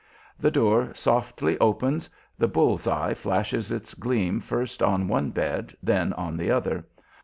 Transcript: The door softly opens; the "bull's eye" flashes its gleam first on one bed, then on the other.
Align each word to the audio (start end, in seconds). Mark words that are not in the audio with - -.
The 0.39 0.49
door 0.49 0.95
softly 0.95 1.59
opens; 1.59 2.09
the 2.35 2.47
"bull's 2.47 2.87
eye" 2.87 3.13
flashes 3.13 3.71
its 3.71 3.93
gleam 3.93 4.39
first 4.39 4.81
on 4.81 5.07
one 5.07 5.29
bed, 5.29 5.75
then 5.83 6.11
on 6.13 6.37
the 6.37 6.49
other. 6.49 6.87